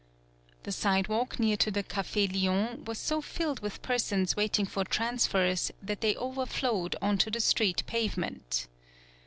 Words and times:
The 0.63 0.71
sidewalk 0.71 1.39
near 1.39 1.55
to 1.57 1.69
the 1.69 1.83
Cafe 1.83 2.25
Lion 2.25 2.85
was 2.85 2.97
so 2.97 3.21
filled 3.21 3.59
with 3.59 3.83
persons 3.83 4.35
waiting 4.35 4.65
for 4.65 4.83
transfers 4.83 5.71
that 5.79 6.01
they 6.01 6.15
overflowed 6.15 6.95
on 7.03 7.19
to 7.19 7.29
the 7.29 7.39
street 7.39 7.83
pavement. 7.85 8.65